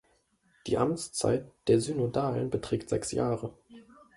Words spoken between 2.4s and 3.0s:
beträgt